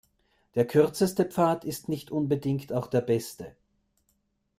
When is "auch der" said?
2.73-3.01